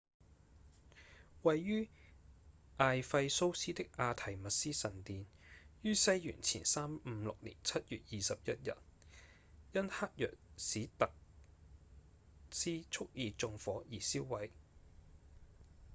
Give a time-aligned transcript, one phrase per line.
[1.43, 1.87] 位於
[2.77, 5.27] 艾費蘇斯的阿緹密絲神殿
[5.83, 8.75] 於西元前356年7月21日
[9.73, 11.11] 因黑若史達特
[12.49, 14.49] 斯蓄意縱火而燒毀